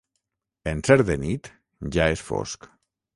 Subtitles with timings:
[0.71, 1.49] En ser de nit,
[1.97, 2.67] ja és fosc.